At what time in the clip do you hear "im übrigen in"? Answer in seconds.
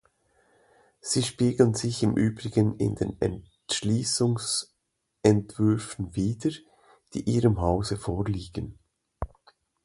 2.01-2.95